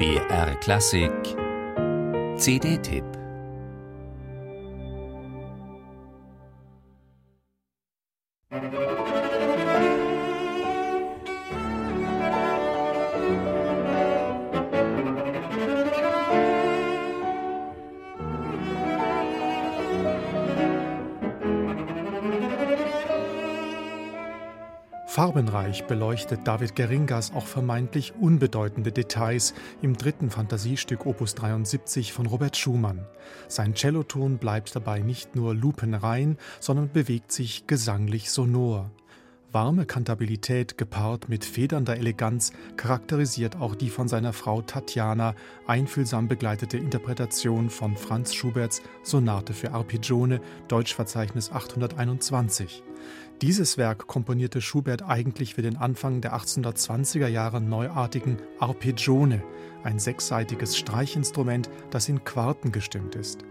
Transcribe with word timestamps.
BR 0.00 0.54
Klassik. 0.62 1.36
CD-Tipp 2.38 3.04
Farbenreich 25.10 25.88
beleuchtet 25.88 26.46
David 26.46 26.76
Geringas 26.76 27.32
auch 27.34 27.48
vermeintlich 27.48 28.14
unbedeutende 28.20 28.92
Details 28.92 29.54
im 29.82 29.96
dritten 29.96 30.30
Fantasiestück 30.30 31.04
Opus 31.04 31.34
73 31.34 32.12
von 32.12 32.26
Robert 32.26 32.56
Schumann. 32.56 33.04
Sein 33.48 33.74
Celloton 33.74 34.38
bleibt 34.38 34.76
dabei 34.76 35.00
nicht 35.00 35.34
nur 35.34 35.52
lupenrein, 35.52 36.38
sondern 36.60 36.92
bewegt 36.92 37.32
sich 37.32 37.66
gesanglich 37.66 38.30
sonor. 38.30 38.92
Warme 39.52 39.84
Kantabilität 39.84 40.78
gepaart 40.78 41.28
mit 41.28 41.44
federnder 41.44 41.96
Eleganz 41.96 42.52
charakterisiert 42.76 43.56
auch 43.56 43.74
die 43.74 43.90
von 43.90 44.06
seiner 44.06 44.32
Frau 44.32 44.62
Tatjana 44.62 45.34
einfühlsam 45.66 46.28
begleitete 46.28 46.76
Interpretation 46.78 47.68
von 47.68 47.96
Franz 47.96 48.32
Schuberts 48.32 48.80
Sonate 49.02 49.52
für 49.52 49.72
Arpeggione, 49.72 50.40
Deutschverzeichnis 50.68 51.50
821. 51.50 52.84
Dieses 53.42 53.76
Werk 53.76 54.06
komponierte 54.06 54.60
Schubert 54.60 55.02
eigentlich 55.02 55.54
für 55.54 55.62
den 55.62 55.76
Anfang 55.76 56.20
der 56.20 56.36
1820er 56.36 57.26
Jahre 57.26 57.60
neuartigen 57.60 58.36
Arpeggione, 58.60 59.42
ein 59.84 59.98
sechsseitiges 59.98 60.76
Streichinstrument, 60.76 61.70
das 61.90 62.08
in 62.08 62.24
Quarten 62.24 62.72
gestimmt 62.72 63.14
ist. 63.14 63.44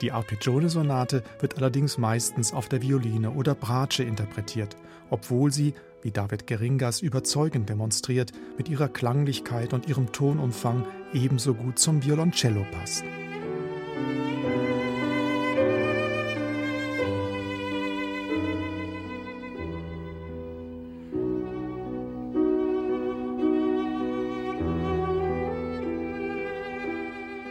Die 0.00 0.12
Arpeggione-Sonate 0.12 1.22
wird 1.40 1.56
allerdings 1.56 1.98
meistens 1.98 2.52
auf 2.52 2.68
der 2.68 2.82
Violine 2.82 3.30
oder 3.30 3.54
Bratsche 3.54 4.04
interpretiert, 4.04 4.76
obwohl 5.10 5.52
sie, 5.52 5.74
wie 6.02 6.10
David 6.10 6.46
Geringas 6.46 7.00
überzeugend 7.00 7.68
demonstriert, 7.68 8.32
mit 8.58 8.68
ihrer 8.68 8.88
Klanglichkeit 8.88 9.72
und 9.72 9.88
ihrem 9.88 10.12
Tonumfang 10.12 10.84
ebenso 11.12 11.54
gut 11.54 11.78
zum 11.78 12.04
Violoncello 12.04 12.66
passt. 12.72 13.04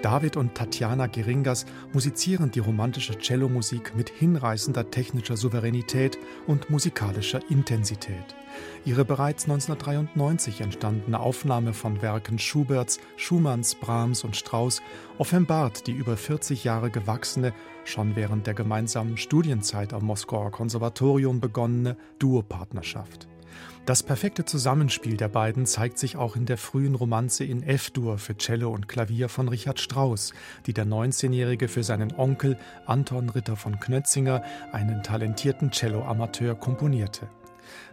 David 0.03 0.35
und 0.35 0.53
Tatjana 0.53 1.07
Geringas 1.07 1.65
musizieren 1.93 2.51
die 2.51 2.59
romantische 2.59 3.17
Cellomusik 3.17 3.95
mit 3.95 4.09
hinreißender 4.09 4.91
technischer 4.91 5.37
Souveränität 5.37 6.17
und 6.45 6.69
musikalischer 6.69 7.39
Intensität. 7.49 8.35
Ihre 8.83 9.05
bereits 9.05 9.45
1993 9.45 10.59
entstandene 10.59 11.21
Aufnahme 11.21 11.71
von 11.71 12.01
Werken 12.01 12.37
Schuberts, 12.37 12.99
Schumanns, 13.15 13.75
Brahms 13.75 14.25
und 14.25 14.35
Strauss 14.35 14.81
offenbart 15.19 15.87
die 15.87 15.93
über 15.93 16.17
40 16.17 16.65
Jahre 16.65 16.91
gewachsene, 16.91 17.53
schon 17.85 18.17
während 18.17 18.45
der 18.45 18.55
gemeinsamen 18.55 19.15
Studienzeit 19.15 19.93
am 19.93 20.03
Moskauer 20.03 20.51
Konservatorium 20.51 21.39
begonnene 21.39 21.95
Duopartnerschaft. 22.19 23.29
Das 23.85 24.01
perfekte 24.01 24.45
Zusammenspiel 24.45 25.17
der 25.17 25.27
beiden 25.27 25.65
zeigt 25.65 25.99
sich 25.99 26.15
auch 26.15 26.37
in 26.37 26.45
der 26.45 26.57
frühen 26.57 26.95
Romanze 26.95 27.43
in 27.43 27.63
F-Dur 27.63 28.17
für 28.17 28.37
Cello 28.37 28.71
und 28.71 28.87
Klavier 28.87 29.27
von 29.27 29.49
Richard 29.49 29.77
Strauss, 29.77 30.31
die 30.65 30.73
der 30.73 30.85
19-Jährige 30.85 31.67
für 31.67 31.83
seinen 31.83 32.13
Onkel 32.15 32.57
Anton 32.85 33.29
Ritter 33.29 33.57
von 33.57 33.81
Knötzinger, 33.81 34.41
einen 34.71 35.03
talentierten 35.03 35.71
Cello-Amateur, 35.71 36.55
komponierte. 36.55 37.27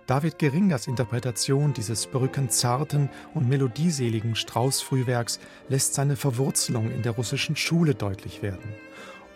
David 0.06 0.38
Geringers 0.38 0.86
Interpretation 0.86 1.72
dieses 1.72 2.06
brückenzarten 2.06 3.08
und 3.34 3.48
melodieseligen 3.48 4.36
Strauß-Frühwerks 4.36 5.40
lässt 5.68 5.94
seine 5.94 6.14
Verwurzelung 6.14 6.88
in 6.92 7.02
der 7.02 7.12
russischen 7.12 7.56
Schule 7.56 7.96
deutlich 7.96 8.42
werden. 8.42 8.76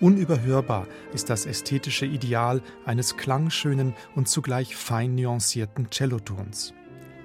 Unüberhörbar 0.00 0.86
ist 1.12 1.30
das 1.30 1.46
ästhetische 1.46 2.06
Ideal 2.06 2.62
eines 2.84 3.16
klangschönen 3.16 3.94
und 4.14 4.28
zugleich 4.28 4.74
fein 4.74 5.14
nuancierten 5.14 5.90
Cellotons. 5.90 6.74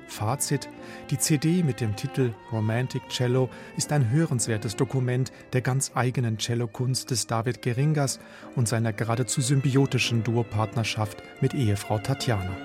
Fazit: 0.07 0.69
Die 1.09 1.17
CD 1.17 1.63
mit 1.63 1.81
dem 1.81 1.95
Titel 1.95 2.33
Romantic 2.51 3.07
Cello 3.09 3.49
ist 3.77 3.91
ein 3.91 4.09
hörenswertes 4.09 4.75
Dokument 4.75 5.31
der 5.53 5.61
ganz 5.61 5.91
eigenen 5.95 6.39
Cellokunst 6.39 7.11
des 7.11 7.27
David 7.27 7.61
Geringas 7.61 8.19
und 8.55 8.67
seiner 8.67 8.93
geradezu 8.93 9.41
symbiotischen 9.41 10.23
Duopartnerschaft 10.23 11.23
mit 11.41 11.53
Ehefrau 11.53 11.99
Tatjana. 11.99 12.55